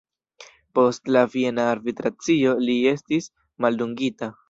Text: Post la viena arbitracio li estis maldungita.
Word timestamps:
Post 0.79 1.11
la 1.17 1.23
viena 1.35 1.67
arbitracio 1.75 2.57
li 2.67 2.81
estis 2.97 3.33
maldungita. 3.67 4.37